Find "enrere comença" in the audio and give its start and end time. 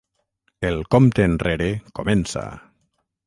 1.33-2.47